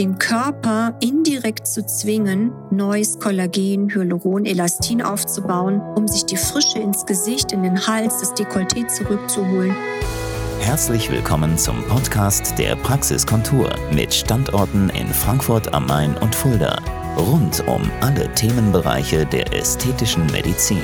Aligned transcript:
den 0.00 0.16
Körper 0.16 0.94
indirekt 1.00 1.66
zu 1.66 1.84
zwingen, 1.84 2.52
neues 2.70 3.18
Kollagen, 3.18 3.90
Hyaluron, 3.90 4.46
Elastin 4.46 5.02
aufzubauen, 5.02 5.78
um 5.94 6.08
sich 6.08 6.24
die 6.24 6.38
Frische 6.38 6.78
ins 6.78 7.04
Gesicht, 7.04 7.52
in 7.52 7.62
den 7.62 7.86
Hals, 7.86 8.18
das 8.20 8.32
Dekolleté 8.34 8.88
zurückzuholen. 8.88 9.76
Herzlich 10.60 11.10
willkommen 11.10 11.58
zum 11.58 11.84
Podcast 11.84 12.58
der 12.58 12.76
Praxiskontur 12.76 13.68
mit 13.92 14.14
Standorten 14.14 14.88
in 14.88 15.06
Frankfurt 15.08 15.74
am 15.74 15.84
Main 15.84 16.16
und 16.16 16.34
Fulda. 16.34 16.80
Rund 17.18 17.62
um 17.68 17.82
alle 18.00 18.32
Themenbereiche 18.32 19.26
der 19.26 19.52
ästhetischen 19.52 20.24
Medizin. 20.32 20.80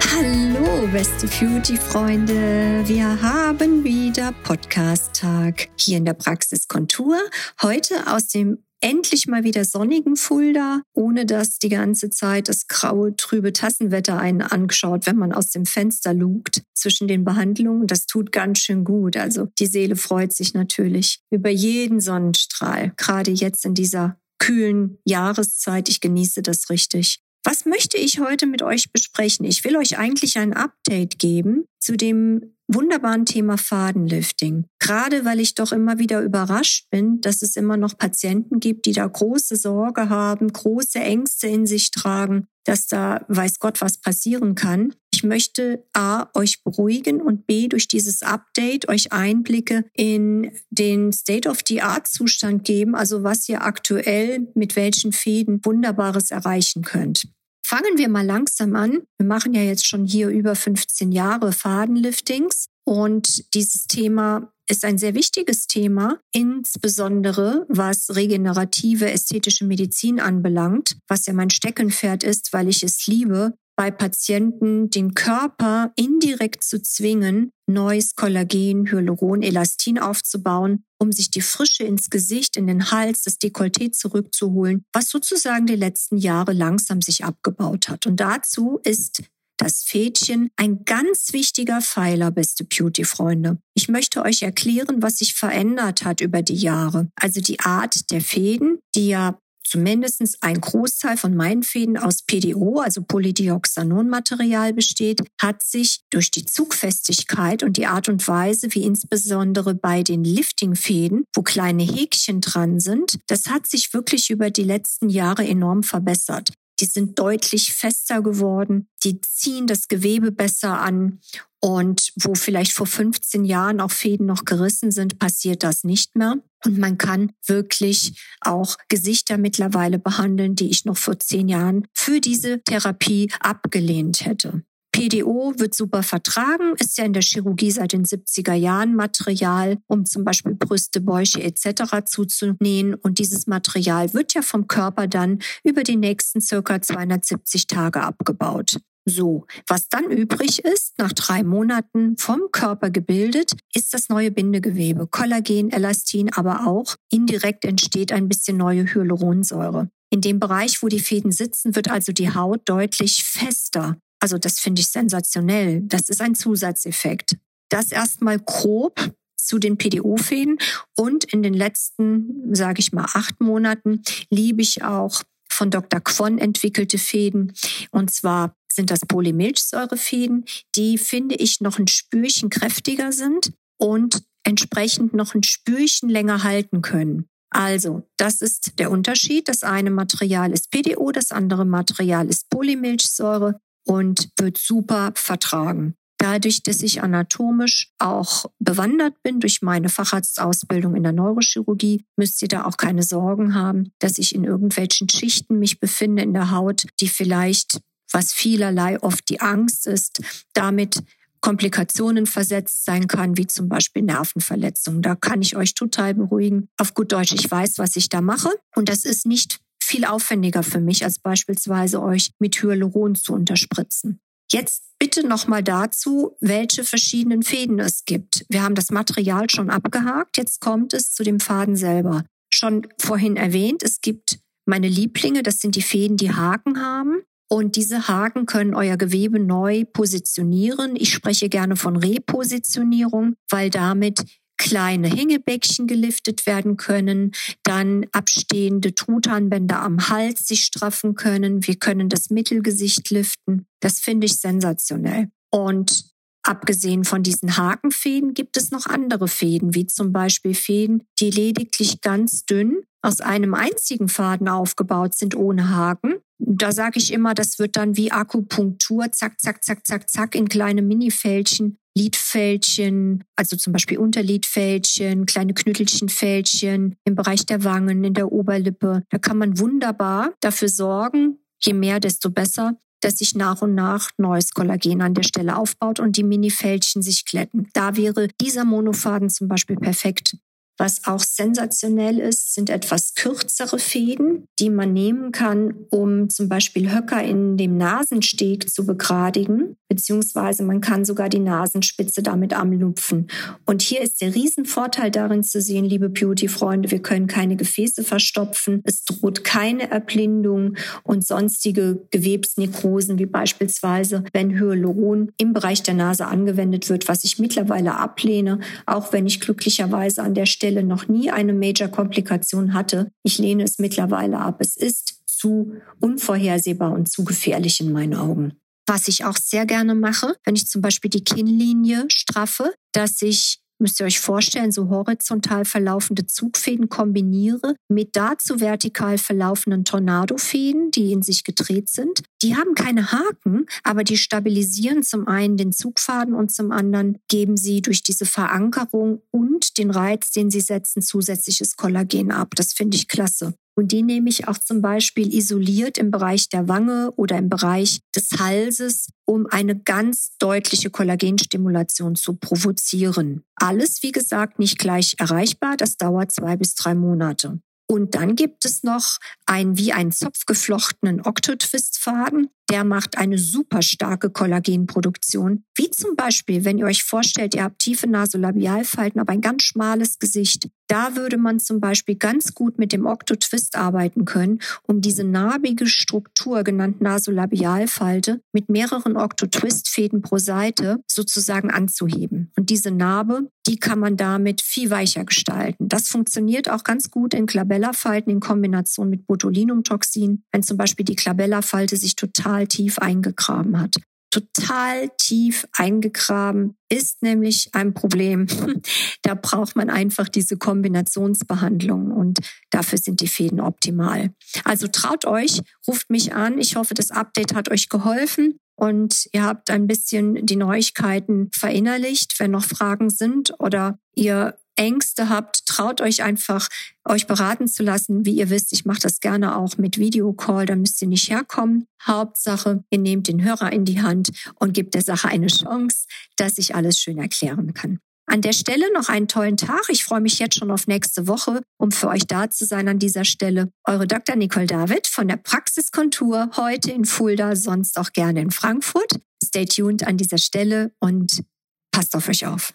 Hallo, 0.00 0.86
beste 0.92 1.26
Beauty-Freunde. 1.26 2.82
Wir 2.86 3.20
haben 3.22 3.84
wieder 3.84 4.32
Podcast-Tag 4.44 5.68
hier 5.76 5.98
in 5.98 6.04
der 6.04 6.14
Praxiskontur. 6.14 7.16
Heute 7.62 8.06
aus 8.06 8.28
dem 8.28 8.58
endlich 8.80 9.26
mal 9.26 9.44
wieder 9.44 9.64
sonnigen 9.64 10.16
Fulda, 10.16 10.82
ohne 10.94 11.26
dass 11.26 11.58
die 11.58 11.68
ganze 11.68 12.10
Zeit 12.10 12.48
das 12.48 12.66
graue, 12.68 13.16
trübe 13.16 13.52
Tassenwetter 13.52 14.18
einen 14.18 14.42
angeschaut, 14.42 15.06
wenn 15.06 15.16
man 15.16 15.32
aus 15.32 15.50
dem 15.50 15.66
Fenster 15.66 16.14
lugt 16.14 16.62
zwischen 16.74 17.08
den 17.08 17.24
Behandlungen. 17.24 17.86
Das 17.86 18.06
tut 18.06 18.32
ganz 18.32 18.60
schön 18.60 18.84
gut. 18.84 19.16
Also 19.16 19.48
die 19.58 19.66
Seele 19.66 19.96
freut 19.96 20.32
sich 20.32 20.54
natürlich 20.54 21.20
über 21.30 21.50
jeden 21.50 22.00
Sonnenstrahl, 22.00 22.92
gerade 22.96 23.30
jetzt 23.30 23.64
in 23.64 23.74
dieser 23.74 24.18
kühlen 24.38 24.98
Jahreszeit. 25.04 25.88
Ich 25.88 26.00
genieße 26.00 26.42
das 26.42 26.70
richtig. 26.70 27.20
Was 27.44 27.64
möchte 27.64 27.96
ich 27.96 28.20
heute 28.20 28.46
mit 28.46 28.62
euch 28.62 28.92
besprechen? 28.92 29.46
Ich 29.46 29.64
will 29.64 29.76
euch 29.76 29.98
eigentlich 29.98 30.38
ein 30.38 30.52
Update 30.52 31.18
geben 31.18 31.64
zu 31.78 31.96
dem 31.96 32.54
wunderbaren 32.66 33.24
Thema 33.24 33.56
Fadenlifting. 33.56 34.66
Gerade 34.78 35.24
weil 35.24 35.40
ich 35.40 35.54
doch 35.54 35.72
immer 35.72 35.98
wieder 35.98 36.20
überrascht 36.20 36.86
bin, 36.90 37.20
dass 37.20 37.42
es 37.42 37.56
immer 37.56 37.76
noch 37.76 37.96
Patienten 37.96 38.60
gibt, 38.60 38.84
die 38.84 38.92
da 38.92 39.06
große 39.06 39.56
Sorge 39.56 40.10
haben, 40.10 40.52
große 40.52 40.98
Ängste 40.98 41.46
in 41.46 41.66
sich 41.66 41.90
tragen, 41.90 42.46
dass 42.68 42.86
da 42.86 43.24
weiß 43.28 43.60
Gott 43.60 43.80
was 43.80 43.96
passieren 43.96 44.54
kann. 44.54 44.94
Ich 45.10 45.24
möchte 45.24 45.84
A, 45.94 46.26
euch 46.34 46.62
beruhigen 46.62 47.22
und 47.22 47.46
B, 47.46 47.66
durch 47.66 47.88
dieses 47.88 48.22
Update 48.22 48.88
euch 48.88 49.10
Einblicke 49.10 49.86
in 49.94 50.52
den 50.70 51.10
State-of-the-Art-Zustand 51.12 52.64
geben, 52.64 52.94
also 52.94 53.22
was 53.22 53.48
ihr 53.48 53.62
aktuell 53.62 54.48
mit 54.54 54.76
welchen 54.76 55.12
Fäden 55.12 55.64
Wunderbares 55.64 56.30
erreichen 56.30 56.82
könnt. 56.82 57.26
Fangen 57.64 57.96
wir 57.96 58.08
mal 58.08 58.24
langsam 58.24 58.76
an. 58.76 59.02
Wir 59.16 59.26
machen 59.26 59.54
ja 59.54 59.62
jetzt 59.62 59.86
schon 59.86 60.06
hier 60.06 60.28
über 60.28 60.54
15 60.54 61.10
Jahre 61.10 61.52
Fadenliftings 61.52 62.66
und 62.84 63.54
dieses 63.54 63.86
Thema 63.86 64.52
ist 64.68 64.84
ein 64.84 64.98
sehr 64.98 65.14
wichtiges 65.14 65.66
Thema, 65.66 66.18
insbesondere 66.32 67.66
was 67.68 68.14
regenerative 68.14 69.10
ästhetische 69.10 69.64
Medizin 69.64 70.20
anbelangt, 70.20 70.96
was 71.08 71.26
ja 71.26 71.32
mein 71.32 71.50
Steckenpferd 71.50 72.22
ist, 72.22 72.52
weil 72.52 72.68
ich 72.68 72.82
es 72.82 73.06
liebe, 73.06 73.54
bei 73.78 73.92
Patienten 73.92 74.90
den 74.90 75.14
Körper 75.14 75.92
indirekt 75.94 76.64
zu 76.64 76.82
zwingen, 76.82 77.52
neues 77.68 78.16
Kollagen, 78.16 78.90
Hyaluron, 78.90 79.40
Elastin 79.42 80.00
aufzubauen, 80.00 80.82
um 80.98 81.12
sich 81.12 81.30
die 81.30 81.42
Frische 81.42 81.84
ins 81.84 82.10
Gesicht, 82.10 82.56
in 82.56 82.66
den 82.66 82.90
Hals, 82.90 83.22
das 83.22 83.38
Dekolleté 83.38 83.92
zurückzuholen, 83.92 84.84
was 84.92 85.08
sozusagen 85.10 85.66
die 85.66 85.76
letzten 85.76 86.16
Jahre 86.16 86.54
langsam 86.54 87.00
sich 87.00 87.24
abgebaut 87.24 87.88
hat. 87.88 88.06
Und 88.06 88.18
dazu 88.18 88.80
ist 88.82 89.22
das 89.58 89.82
Fädchen 89.82 90.50
ein 90.56 90.84
ganz 90.84 91.32
wichtiger 91.32 91.82
Pfeiler, 91.82 92.30
beste 92.30 92.64
Beauty-Freunde. 92.64 93.58
Ich 93.74 93.88
möchte 93.88 94.22
euch 94.22 94.42
erklären, 94.42 95.02
was 95.02 95.18
sich 95.18 95.34
verändert 95.34 96.04
hat 96.04 96.20
über 96.20 96.42
die 96.42 96.56
Jahre. 96.56 97.08
Also 97.16 97.40
die 97.40 97.60
Art 97.60 98.10
der 98.10 98.20
Fäden, 98.20 98.78
die 98.94 99.08
ja 99.08 99.38
zumindest 99.68 100.38
ein 100.40 100.60
Großteil 100.60 101.16
von 101.16 101.36
meinen 101.36 101.62
Fäden 101.62 101.96
aus 101.96 102.22
PDO, 102.22 102.80
also 102.80 103.02
Polydioxanonmaterial 103.02 104.72
besteht, 104.72 105.22
hat 105.40 105.62
sich 105.62 106.00
durch 106.10 106.30
die 106.30 106.44
Zugfestigkeit 106.44 107.62
und 107.62 107.76
die 107.76 107.86
Art 107.86 108.08
und 108.08 108.26
Weise, 108.26 108.68
wie 108.70 108.84
insbesondere 108.84 109.74
bei 109.74 110.02
den 110.02 110.24
Liftingfäden, 110.24 111.24
wo 111.34 111.42
kleine 111.42 111.82
Häkchen 111.82 112.40
dran 112.40 112.80
sind, 112.80 113.18
das 113.26 113.46
hat 113.46 113.66
sich 113.66 113.92
wirklich 113.92 114.30
über 114.30 114.50
die 114.50 114.64
letzten 114.64 115.10
Jahre 115.10 115.46
enorm 115.46 115.82
verbessert. 115.82 116.52
Die 116.80 116.86
sind 116.86 117.18
deutlich 117.18 117.74
fester 117.74 118.22
geworden, 118.22 118.88
die 119.02 119.20
ziehen 119.20 119.66
das 119.66 119.88
Gewebe 119.88 120.32
besser 120.32 120.80
an 120.80 121.20
und 121.60 122.12
wo 122.16 122.34
vielleicht 122.34 122.72
vor 122.72 122.86
15 122.86 123.44
Jahren 123.44 123.80
auch 123.80 123.90
Fäden 123.90 124.26
noch 124.26 124.44
gerissen 124.44 124.92
sind, 124.92 125.18
passiert 125.18 125.64
das 125.64 125.82
nicht 125.82 126.14
mehr. 126.14 126.36
Und 126.64 126.78
man 126.78 126.98
kann 126.98 127.32
wirklich 127.46 128.20
auch 128.40 128.76
Gesichter 128.88 129.38
mittlerweile 129.38 129.98
behandeln, 129.98 130.54
die 130.54 130.70
ich 130.70 130.84
noch 130.84 130.96
vor 130.96 131.18
zehn 131.18 131.48
Jahren 131.48 131.86
für 131.94 132.20
diese 132.20 132.62
Therapie 132.62 133.30
abgelehnt 133.40 134.24
hätte. 134.24 134.62
PDO 134.98 135.54
wird 135.58 135.74
super 135.74 136.02
vertragen, 136.02 136.74
ist 136.78 136.98
ja 136.98 137.04
in 137.04 137.12
der 137.12 137.22
Chirurgie 137.22 137.70
seit 137.70 137.92
den 137.92 138.04
70er 138.04 138.54
Jahren 138.54 138.96
Material, 138.96 139.78
um 139.86 140.04
zum 140.04 140.24
Beispiel 140.24 140.54
Brüste, 140.54 141.00
Bäuche 141.00 141.42
etc. 141.42 142.04
zuzunähen. 142.04 142.94
Und 142.94 143.18
dieses 143.18 143.46
Material 143.46 144.12
wird 144.12 144.34
ja 144.34 144.42
vom 144.42 144.66
Körper 144.66 145.06
dann 145.06 145.38
über 145.62 145.84
die 145.84 145.96
nächsten 145.96 146.40
circa 146.40 146.82
270 146.82 147.68
Tage 147.68 148.00
abgebaut. 148.02 148.78
So, 149.04 149.46
was 149.66 149.88
dann 149.88 150.10
übrig 150.10 150.64
ist, 150.64 150.98
nach 150.98 151.12
drei 151.12 151.42
Monaten 151.42 152.18
vom 152.18 152.42
Körper 152.52 152.90
gebildet, 152.90 153.52
ist 153.72 153.94
das 153.94 154.08
neue 154.10 154.30
Bindegewebe, 154.30 155.06
Kollagen, 155.06 155.70
Elastin, 155.70 156.30
aber 156.32 156.66
auch 156.66 156.96
indirekt 157.10 157.64
entsteht 157.64 158.12
ein 158.12 158.28
bisschen 158.28 158.58
neue 158.58 158.84
Hyaluronsäure. 158.84 159.88
In 160.10 160.20
dem 160.20 160.40
Bereich, 160.40 160.82
wo 160.82 160.88
die 160.88 161.00
Fäden 161.00 161.32
sitzen, 161.32 161.76
wird 161.76 161.90
also 161.90 162.12
die 162.12 162.34
Haut 162.34 162.62
deutlich 162.66 163.24
fester. 163.24 163.96
Also 164.20 164.38
das 164.38 164.58
finde 164.58 164.80
ich 164.80 164.88
sensationell. 164.88 165.82
Das 165.82 166.08
ist 166.08 166.20
ein 166.20 166.34
Zusatzeffekt. 166.34 167.36
Das 167.68 167.92
erstmal 167.92 168.38
grob 168.38 169.12
zu 169.36 169.58
den 169.58 169.78
PDO-Fäden 169.78 170.58
und 170.96 171.24
in 171.24 171.42
den 171.42 171.54
letzten, 171.54 172.54
sage 172.54 172.80
ich 172.80 172.92
mal, 172.92 173.06
acht 173.14 173.40
Monaten 173.40 174.02
liebe 174.30 174.62
ich 174.62 174.82
auch 174.82 175.22
von 175.50 175.70
Dr. 175.70 176.00
Kwon 176.00 176.38
entwickelte 176.38 176.98
Fäden. 176.98 177.52
Und 177.90 178.10
zwar 178.10 178.54
sind 178.70 178.90
das 178.90 179.00
Polymilchsäurefäden, 179.00 180.44
die 180.76 180.98
finde 180.98 181.34
ich 181.36 181.60
noch 181.60 181.78
ein 181.78 181.88
Spürchen 181.88 182.50
kräftiger 182.50 183.12
sind 183.12 183.52
und 183.78 184.22
entsprechend 184.44 185.14
noch 185.14 185.34
ein 185.34 185.42
Spürchen 185.42 186.08
länger 186.08 186.42
halten 186.44 186.82
können. 186.82 187.28
Also, 187.50 188.02
das 188.18 188.42
ist 188.42 188.78
der 188.78 188.90
Unterschied. 188.90 189.48
Das 189.48 189.62
eine 189.62 189.90
Material 189.90 190.52
ist 190.52 190.70
PDO, 190.70 191.12
das 191.12 191.32
andere 191.32 191.64
Material 191.64 192.28
ist 192.28 192.50
Polymilchsäure 192.50 193.60
und 193.88 194.28
wird 194.36 194.58
super 194.58 195.12
vertragen. 195.14 195.94
Dadurch, 196.18 196.62
dass 196.64 196.82
ich 196.82 197.02
anatomisch 197.02 197.92
auch 197.98 198.46
bewandert 198.58 199.22
bin 199.22 199.40
durch 199.40 199.62
meine 199.62 199.88
Facharztausbildung 199.88 200.94
in 200.96 201.04
der 201.04 201.12
Neurochirurgie, 201.12 202.04
müsst 202.16 202.42
ihr 202.42 202.48
da 202.48 202.64
auch 202.64 202.76
keine 202.76 203.02
Sorgen 203.02 203.54
haben, 203.54 203.92
dass 204.00 204.18
ich 204.18 204.34
in 204.34 204.44
irgendwelchen 204.44 205.08
Schichten 205.08 205.58
mich 205.58 205.80
befinde 205.80 206.22
in 206.22 206.34
der 206.34 206.50
Haut, 206.50 206.86
die 207.00 207.08
vielleicht, 207.08 207.80
was 208.10 208.32
vielerlei 208.32 209.00
oft 209.00 209.28
die 209.28 209.40
Angst 209.40 209.86
ist, 209.86 210.20
damit 210.54 211.02
Komplikationen 211.40 212.26
versetzt 212.26 212.84
sein 212.84 213.06
kann, 213.06 213.36
wie 213.36 213.46
zum 213.46 213.68
Beispiel 213.68 214.02
Nervenverletzungen. 214.02 215.02
Da 215.02 215.14
kann 215.14 215.40
ich 215.40 215.56
euch 215.56 215.74
total 215.74 216.14
beruhigen. 216.14 216.68
Auf 216.78 216.94
gut 216.94 217.12
Deutsch, 217.12 217.32
ich 217.32 217.48
weiß, 217.48 217.78
was 217.78 217.94
ich 217.94 218.08
da 218.08 218.20
mache. 218.20 218.50
Und 218.74 218.88
das 218.88 219.04
ist 219.04 219.24
nicht 219.24 219.60
viel 219.88 220.04
aufwendiger 220.04 220.62
für 220.62 220.80
mich, 220.80 221.04
als 221.04 221.18
beispielsweise 221.18 222.02
euch 222.02 222.32
mit 222.38 222.62
Hyaluron 222.62 223.14
zu 223.14 223.32
unterspritzen. 223.32 224.20
Jetzt 224.50 224.84
bitte 224.98 225.26
nochmal 225.26 225.62
dazu, 225.62 226.36
welche 226.40 226.84
verschiedenen 226.84 227.42
Fäden 227.42 227.78
es 227.78 228.04
gibt. 228.04 228.44
Wir 228.48 228.62
haben 228.62 228.74
das 228.74 228.90
Material 228.90 229.48
schon 229.50 229.70
abgehakt. 229.70 230.36
Jetzt 230.36 230.60
kommt 230.60 230.94
es 230.94 231.12
zu 231.12 231.22
dem 231.22 231.40
Faden 231.40 231.76
selber. 231.76 232.24
Schon 232.52 232.86
vorhin 232.98 233.36
erwähnt, 233.36 233.82
es 233.82 234.00
gibt 234.00 234.38
meine 234.66 234.88
Lieblinge, 234.88 235.42
das 235.42 235.58
sind 235.60 235.74
die 235.74 235.82
Fäden, 235.82 236.16
die 236.16 236.32
Haken 236.32 236.80
haben. 236.80 237.22
Und 237.50 237.76
diese 237.76 238.08
Haken 238.08 238.44
können 238.44 238.74
euer 238.74 238.98
Gewebe 238.98 239.38
neu 239.38 239.84
positionieren. 239.84 240.96
Ich 240.96 241.12
spreche 241.12 241.48
gerne 241.48 241.76
von 241.76 241.96
Repositionierung, 241.96 243.36
weil 243.48 243.70
damit 243.70 244.24
kleine 244.58 245.08
Hängebäckchen 245.08 245.86
geliftet 245.86 246.44
werden 246.44 246.76
können, 246.76 247.32
dann 247.62 248.06
abstehende 248.12 248.94
Truthahnbänder 248.94 249.80
am 249.80 250.10
Hals 250.10 250.46
sich 250.46 250.64
straffen 250.64 251.14
können. 251.14 251.66
Wir 251.66 251.76
können 251.76 252.08
das 252.08 252.28
Mittelgesicht 252.28 253.08
liften. 253.10 253.66
Das 253.80 254.00
finde 254.00 254.26
ich 254.26 254.36
sensationell. 254.36 255.28
Und 255.50 256.04
abgesehen 256.42 257.04
von 257.04 257.22
diesen 257.22 257.56
Hakenfäden 257.56 258.34
gibt 258.34 258.56
es 258.56 258.70
noch 258.70 258.86
andere 258.86 259.28
Fäden, 259.28 259.74
wie 259.74 259.86
zum 259.86 260.12
Beispiel 260.12 260.54
Fäden, 260.54 261.04
die 261.20 261.30
lediglich 261.30 262.00
ganz 262.00 262.44
dünn 262.44 262.82
aus 263.00 263.20
einem 263.20 263.54
einzigen 263.54 264.08
Faden 264.08 264.48
aufgebaut 264.48 265.14
sind 265.14 265.36
ohne 265.36 265.70
Haken. 265.70 266.16
Da 266.38 266.72
sage 266.72 266.98
ich 266.98 267.12
immer, 267.12 267.34
das 267.34 267.58
wird 267.58 267.76
dann 267.76 267.96
wie 267.96 268.12
Akupunktur, 268.12 269.10
zack, 269.12 269.40
zack, 269.40 269.64
zack, 269.64 269.86
zack, 269.86 270.08
zack, 270.08 270.34
in 270.34 270.48
kleine 270.48 270.82
Minifältchen 270.82 271.78
Lidfältchen, 271.98 273.24
also 273.36 273.56
zum 273.56 273.72
Beispiel 273.72 273.98
Unterlidfältchen, 273.98 275.26
kleine 275.26 275.54
Knüttelchenfältchen 275.54 276.96
im 277.04 277.14
Bereich 277.14 277.44
der 277.44 277.64
Wangen, 277.64 278.04
in 278.04 278.14
der 278.14 278.32
Oberlippe. 278.32 279.02
Da 279.10 279.18
kann 279.18 279.38
man 279.38 279.58
wunderbar 279.58 280.32
dafür 280.40 280.68
sorgen, 280.68 281.38
je 281.60 281.72
mehr, 281.72 282.00
desto 282.00 282.30
besser, 282.30 282.76
dass 283.00 283.18
sich 283.18 283.34
nach 283.34 283.62
und 283.62 283.74
nach 283.74 284.10
neues 284.16 284.52
Kollagen 284.52 285.02
an 285.02 285.14
der 285.14 285.22
Stelle 285.22 285.56
aufbaut 285.56 286.00
und 286.00 286.16
die 286.16 286.24
Minifältchen 286.24 287.02
sich 287.02 287.24
glätten. 287.24 287.68
Da 287.72 287.96
wäre 287.96 288.28
dieser 288.40 288.64
Monofaden 288.64 289.30
zum 289.30 289.48
Beispiel 289.48 289.76
perfekt. 289.76 290.36
Was 290.80 291.06
auch 291.06 291.18
sensationell 291.18 292.20
ist, 292.20 292.54
sind 292.54 292.70
etwas 292.70 293.14
kürzere 293.14 293.80
Fäden, 293.80 294.46
die 294.60 294.70
man 294.70 294.92
nehmen 294.92 295.32
kann, 295.32 295.74
um 295.90 296.30
zum 296.30 296.48
Beispiel 296.48 296.94
Höcker 296.94 297.22
in 297.22 297.56
dem 297.56 297.76
Nasensteg 297.76 298.70
zu 298.70 298.86
begradigen, 298.86 299.76
beziehungsweise 299.88 300.62
man 300.62 300.80
kann 300.80 301.04
sogar 301.04 301.28
die 301.28 301.40
Nasenspitze 301.40 302.22
damit 302.22 302.54
anlupfen. 302.54 303.26
Und 303.66 303.82
hier 303.82 304.00
ist 304.02 304.20
der 304.20 304.36
Riesenvorteil 304.36 305.10
darin 305.10 305.42
zu 305.42 305.60
sehen, 305.60 305.84
liebe 305.84 306.10
Beauty-Freunde, 306.10 306.92
wir 306.92 307.02
können 307.02 307.26
keine 307.26 307.56
Gefäße 307.56 308.04
verstopfen, 308.04 308.80
es 308.84 309.04
droht 309.04 309.42
keine 309.42 309.90
Erblindung 309.90 310.76
und 311.02 311.26
sonstige 311.26 312.06
Gewebsnekrosen, 312.12 313.18
wie 313.18 313.26
beispielsweise, 313.26 314.22
wenn 314.32 314.60
Hyaluron 314.60 315.32
im 315.38 315.52
Bereich 315.52 315.82
der 315.82 315.94
Nase 315.94 316.26
angewendet 316.26 316.88
wird, 316.88 317.08
was 317.08 317.24
ich 317.24 317.40
mittlerweile 317.40 317.96
ablehne, 317.96 318.60
auch 318.86 319.12
wenn 319.12 319.26
ich 319.26 319.40
glücklicherweise 319.40 320.22
an 320.22 320.34
der 320.34 320.46
Stelle 320.46 320.67
Stelle 320.68 320.84
noch 320.84 321.08
nie 321.08 321.30
eine 321.30 321.54
Major-Komplikation 321.54 322.74
hatte. 322.74 323.10
Ich 323.22 323.38
lehne 323.38 323.64
es 323.64 323.78
mittlerweile 323.78 324.38
ab. 324.38 324.58
Es 324.60 324.76
ist 324.76 325.22
zu 325.24 325.72
unvorhersehbar 325.98 326.92
und 326.92 327.10
zu 327.10 327.24
gefährlich 327.24 327.80
in 327.80 327.90
meinen 327.90 328.14
Augen. 328.14 328.52
Was 328.86 329.08
ich 329.08 329.24
auch 329.24 329.36
sehr 329.36 329.64
gerne 329.64 329.94
mache, 329.94 330.36
wenn 330.44 330.56
ich 330.56 330.66
zum 330.66 330.82
Beispiel 330.82 331.08
die 331.10 331.24
Kinnlinie 331.24 332.06
straffe, 332.10 332.74
dass 332.92 333.22
ich 333.22 333.60
müsst 333.78 334.00
ihr 334.00 334.06
euch 334.06 334.20
vorstellen, 334.20 334.72
so 334.72 334.88
horizontal 334.88 335.64
verlaufende 335.64 336.26
Zugfäden 336.26 336.88
kombiniere 336.88 337.74
mit 337.88 338.16
dazu 338.16 338.60
vertikal 338.60 339.18
verlaufenden 339.18 339.84
Tornadofäden, 339.84 340.90
die 340.90 341.12
in 341.12 341.22
sich 341.22 341.44
gedreht 341.44 341.88
sind. 341.88 342.22
Die 342.42 342.56
haben 342.56 342.74
keine 342.74 343.12
Haken, 343.12 343.66
aber 343.82 344.04
die 344.04 344.16
stabilisieren 344.16 345.02
zum 345.02 345.26
einen 345.26 345.56
den 345.56 345.72
Zugfaden 345.72 346.34
und 346.34 346.52
zum 346.52 346.72
anderen 346.72 347.18
geben 347.28 347.56
sie 347.56 347.82
durch 347.82 348.02
diese 348.02 348.26
Verankerung 348.26 349.22
und 349.30 349.78
den 349.78 349.90
Reiz, 349.90 350.30
den 350.30 350.50
sie 350.50 350.60
setzen, 350.60 351.02
zusätzliches 351.02 351.76
Kollagen 351.76 352.30
ab. 352.30 352.54
Das 352.56 352.72
finde 352.72 352.96
ich 352.96 353.08
klasse. 353.08 353.54
Und 353.78 353.92
die 353.92 354.02
nehme 354.02 354.28
ich 354.28 354.48
auch 354.48 354.58
zum 354.58 354.82
Beispiel 354.82 355.32
isoliert 355.32 355.98
im 355.98 356.10
Bereich 356.10 356.48
der 356.48 356.66
Wange 356.66 357.12
oder 357.12 357.38
im 357.38 357.48
Bereich 357.48 358.00
des 358.12 358.30
Halses, 358.36 359.06
um 359.24 359.46
eine 359.46 359.78
ganz 359.78 360.32
deutliche 360.40 360.90
Kollagenstimulation 360.90 362.16
zu 362.16 362.34
provozieren. 362.34 363.44
Alles, 363.54 364.02
wie 364.02 364.10
gesagt, 364.10 364.58
nicht 364.58 364.80
gleich 364.80 365.14
erreichbar. 365.18 365.76
Das 365.76 365.96
dauert 365.96 366.32
zwei 366.32 366.56
bis 366.56 366.74
drei 366.74 366.96
Monate. 366.96 367.60
Und 367.86 368.16
dann 368.16 368.34
gibt 368.34 368.64
es 368.64 368.82
noch 368.82 369.18
einen 369.46 369.78
wie 369.78 369.92
einen 369.92 370.10
Zopf 370.10 370.44
geflochtenen 370.44 371.24
Octotwist-Faden. 371.24 372.48
Der 372.70 372.84
macht 372.84 373.16
eine 373.16 373.38
super 373.38 373.80
starke 373.82 374.30
Kollagenproduktion. 374.30 375.64
Wie 375.74 375.90
zum 375.90 376.16
Beispiel, 376.16 376.64
wenn 376.64 376.78
ihr 376.78 376.86
euch 376.86 377.02
vorstellt, 377.02 377.54
ihr 377.54 377.62
habt 377.62 377.78
tiefe 377.78 378.06
Nasolabialfalten, 378.06 379.20
aber 379.20 379.32
ein 379.32 379.40
ganz 379.40 379.62
schmales 379.62 380.18
Gesicht. 380.18 380.68
Da 380.88 381.16
würde 381.16 381.36
man 381.36 381.60
zum 381.60 381.80
Beispiel 381.80 382.16
ganz 382.16 382.54
gut 382.54 382.78
mit 382.78 382.92
dem 382.92 383.06
Octotwist 383.06 383.76
arbeiten 383.76 384.24
können, 384.24 384.60
um 384.84 385.00
diese 385.02 385.22
narbige 385.22 385.86
Struktur, 385.86 386.64
genannt 386.64 387.00
Nasolabialfalte, 387.00 388.40
mit 388.52 388.70
mehreren 388.70 389.16
Octotwist-Fäden 389.16 390.22
pro 390.22 390.38
Seite 390.38 391.00
sozusagen 391.06 391.70
anzuheben. 391.70 392.50
Und 392.56 392.70
diese 392.70 392.90
Narbe, 392.90 393.50
die 393.66 393.76
kann 393.76 393.98
man 393.98 394.16
damit 394.16 394.62
viel 394.62 394.88
weicher 394.88 395.26
gestalten. 395.26 395.88
Das 395.88 396.08
funktioniert 396.08 396.70
auch 396.70 396.84
ganz 396.84 397.10
gut 397.10 397.34
in 397.34 397.44
Klabella-Falten 397.44 398.30
in 398.30 398.40
Kombination 398.40 399.10
mit 399.10 399.26
Botulinumtoxin, 399.26 400.42
wenn 400.50 400.62
zum 400.62 400.78
Beispiel 400.78 401.04
die 401.04 401.16
Klabella-Falte 401.16 401.98
sich 401.98 402.16
total 402.58 402.66
tief 402.66 402.98
eingegraben 402.98 403.80
hat. 403.80 403.96
Total 404.30 405.08
tief 405.16 405.66
eingegraben 405.72 406.76
ist 406.90 407.22
nämlich 407.22 407.70
ein 407.72 407.94
Problem. 407.94 408.46
Da 409.22 409.34
braucht 409.34 409.76
man 409.76 409.90
einfach 409.90 410.28
diese 410.28 410.56
Kombinationsbehandlung 410.56 412.12
und 412.12 412.38
dafür 412.70 412.96
sind 412.96 413.20
die 413.20 413.28
Fäden 413.28 413.60
optimal. 413.60 414.30
Also 414.64 414.86
traut 414.86 415.26
euch, 415.26 415.60
ruft 415.86 416.08
mich 416.08 416.32
an. 416.32 416.58
Ich 416.58 416.76
hoffe, 416.76 416.94
das 416.94 417.10
Update 417.10 417.54
hat 417.54 417.70
euch 417.70 417.90
geholfen 417.90 418.58
und 418.74 419.28
ihr 419.32 419.42
habt 419.42 419.68
ein 419.68 419.86
bisschen 419.86 420.46
die 420.46 420.56
Neuigkeiten 420.56 421.50
verinnerlicht. 421.52 422.40
Wenn 422.40 422.52
noch 422.52 422.64
Fragen 422.64 423.10
sind 423.10 423.52
oder 423.58 423.98
ihr 424.14 424.56
Ängste 424.78 425.28
habt, 425.28 425.66
traut 425.66 426.00
euch 426.00 426.22
einfach, 426.22 426.68
euch 427.04 427.26
beraten 427.26 427.68
zu 427.68 427.82
lassen. 427.82 428.24
Wie 428.24 428.36
ihr 428.36 428.50
wisst, 428.50 428.72
ich 428.72 428.84
mache 428.84 429.00
das 429.00 429.20
gerne 429.20 429.56
auch 429.56 429.76
mit 429.76 429.98
Videocall, 429.98 430.66
da 430.66 430.76
müsst 430.76 431.02
ihr 431.02 431.08
nicht 431.08 431.30
herkommen. 431.30 431.86
Hauptsache, 432.06 432.84
ihr 432.90 432.98
nehmt 432.98 433.28
den 433.28 433.42
Hörer 433.42 433.72
in 433.72 433.84
die 433.84 434.00
Hand 434.00 434.30
und 434.54 434.72
gebt 434.72 434.94
der 434.94 435.02
Sache 435.02 435.28
eine 435.28 435.48
Chance, 435.48 436.06
dass 436.36 436.58
ich 436.58 436.74
alles 436.74 436.98
schön 436.98 437.18
erklären 437.18 437.74
kann. 437.74 437.98
An 438.30 438.42
der 438.42 438.52
Stelle 438.52 438.92
noch 438.92 439.08
einen 439.08 439.26
tollen 439.26 439.56
Tag. 439.56 439.84
Ich 439.88 440.04
freue 440.04 440.20
mich 440.20 440.38
jetzt 440.38 440.56
schon 440.56 440.70
auf 440.70 440.86
nächste 440.86 441.26
Woche, 441.26 441.62
um 441.78 441.90
für 441.90 442.08
euch 442.08 442.26
da 442.26 442.50
zu 442.50 442.66
sein 442.66 442.86
an 442.86 442.98
dieser 442.98 443.24
Stelle. 443.24 443.70
Eure 443.84 444.06
Dr. 444.06 444.36
Nicole 444.36 444.66
David 444.66 445.06
von 445.06 445.28
der 445.28 445.38
Praxiskontur, 445.38 446.50
heute 446.56 446.92
in 446.92 447.06
Fulda, 447.06 447.56
sonst 447.56 447.98
auch 447.98 448.12
gerne 448.12 448.42
in 448.42 448.50
Frankfurt. 448.50 449.18
Stay 449.42 449.64
tuned 449.64 450.06
an 450.06 450.18
dieser 450.18 450.36
Stelle 450.36 450.92
und 451.00 451.42
passt 451.90 452.14
auf 452.14 452.28
euch 452.28 452.46
auf. 452.46 452.74